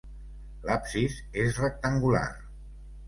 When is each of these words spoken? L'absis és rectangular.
L'absis 0.69 1.19
és 1.43 1.59
rectangular. 1.67 2.27